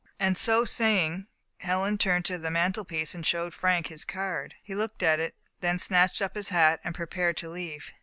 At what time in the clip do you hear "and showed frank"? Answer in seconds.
3.13-3.85